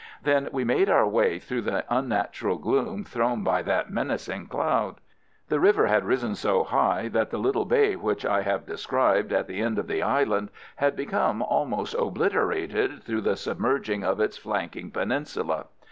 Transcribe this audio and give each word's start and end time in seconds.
Then 0.23 0.49
we 0.51 0.63
made 0.63 0.89
our 0.89 1.07
way 1.07 1.37
through 1.37 1.61
the 1.61 1.85
unnatural 1.87 2.57
gloom 2.57 3.03
thrown 3.03 3.43
by 3.43 3.61
that 3.61 3.91
menacing 3.91 4.47
cloud. 4.47 4.95
The 5.49 5.59
river 5.59 5.85
had 5.85 6.05
risen 6.05 6.33
so 6.33 6.63
high 6.63 7.07
that 7.09 7.29
the 7.29 7.37
little 7.37 7.65
bay 7.65 7.95
which 7.95 8.25
I 8.25 8.41
have 8.41 8.65
described 8.65 9.31
at 9.31 9.45
the 9.45 9.61
end 9.61 9.77
of 9.77 9.85
the 9.85 10.01
island 10.01 10.49
had 10.77 10.95
become 10.95 11.43
almost 11.43 11.93
obliterated 11.93 13.03
through 13.03 13.21
the 13.21 13.35
submerging 13.35 14.03
of 14.03 14.19
its 14.19 14.37
flanking 14.37 14.89
peninsula. 14.89 15.67